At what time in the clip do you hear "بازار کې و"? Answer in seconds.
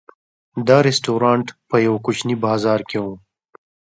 2.45-3.07